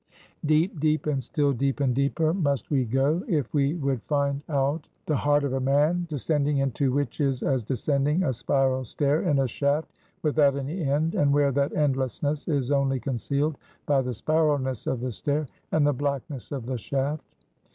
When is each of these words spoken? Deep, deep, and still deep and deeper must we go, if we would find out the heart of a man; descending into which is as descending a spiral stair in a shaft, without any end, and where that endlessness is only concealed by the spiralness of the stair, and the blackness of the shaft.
Deep, 0.45 0.79
deep, 0.79 1.05
and 1.05 1.23
still 1.23 1.53
deep 1.53 1.79
and 1.79 1.93
deeper 1.93 2.33
must 2.33 2.71
we 2.71 2.85
go, 2.85 3.21
if 3.27 3.53
we 3.53 3.75
would 3.75 4.01
find 4.07 4.41
out 4.49 4.87
the 5.05 5.15
heart 5.15 5.43
of 5.43 5.53
a 5.53 5.59
man; 5.59 6.07
descending 6.09 6.57
into 6.57 6.91
which 6.91 7.19
is 7.19 7.43
as 7.43 7.63
descending 7.63 8.23
a 8.23 8.33
spiral 8.33 8.83
stair 8.83 9.21
in 9.21 9.37
a 9.37 9.47
shaft, 9.47 9.91
without 10.23 10.55
any 10.55 10.81
end, 10.81 11.13
and 11.13 11.31
where 11.31 11.51
that 11.51 11.75
endlessness 11.75 12.47
is 12.47 12.71
only 12.71 12.99
concealed 12.99 13.59
by 13.85 14.01
the 14.01 14.09
spiralness 14.15 14.87
of 14.87 15.01
the 15.01 15.11
stair, 15.11 15.45
and 15.71 15.85
the 15.85 15.93
blackness 15.93 16.51
of 16.51 16.65
the 16.65 16.79
shaft. 16.79 17.23